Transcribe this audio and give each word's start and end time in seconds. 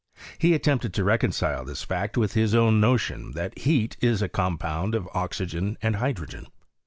He 0.39 0.55
attempted 0.55 0.95
to 0.95 1.03
reconcile 1.03 1.63
this 1.63 1.83
fact 1.83 2.17
with 2.17 2.33
his 2.33 2.55
own 2.55 2.81
notion, 2.81 3.33
that 3.33 3.55
heat 3.55 3.97
is 4.01 4.23
a 4.23 4.27
compound 4.29 4.95
of 4.95 5.07
oxygen 5.13 5.77
and 5.79 5.97
hydrogen. 5.97 6.47